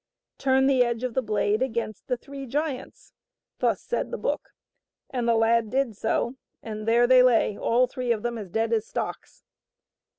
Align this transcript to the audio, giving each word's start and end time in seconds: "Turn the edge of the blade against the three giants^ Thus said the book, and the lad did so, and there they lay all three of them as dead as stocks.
"Turn 0.39 0.65
the 0.65 0.83
edge 0.83 1.03
of 1.03 1.13
the 1.13 1.21
blade 1.21 1.61
against 1.61 2.07
the 2.07 2.17
three 2.17 2.47
giants^ 2.47 3.11
Thus 3.59 3.83
said 3.83 4.09
the 4.09 4.17
book, 4.17 4.49
and 5.11 5.27
the 5.29 5.35
lad 5.35 5.69
did 5.69 5.95
so, 5.95 6.37
and 6.63 6.87
there 6.87 7.05
they 7.05 7.21
lay 7.21 7.55
all 7.55 7.85
three 7.85 8.11
of 8.11 8.23
them 8.23 8.39
as 8.39 8.49
dead 8.49 8.73
as 8.73 8.87
stocks. 8.87 9.43